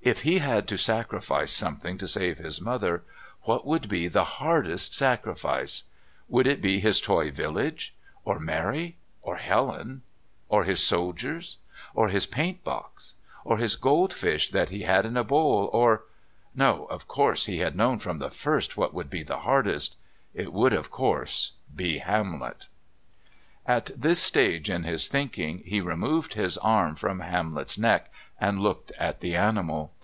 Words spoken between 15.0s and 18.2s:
in a bowl, or No, of course, he had known from